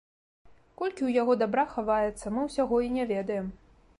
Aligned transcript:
Колькі 0.79 0.97
ў 0.97 1.09
яго 1.21 1.33
дабра 1.41 1.65
хаваецца, 1.75 2.33
мы 2.37 2.47
ўсяго 2.49 2.81
і 2.89 2.93
не 2.99 3.03
ведаем. 3.15 3.45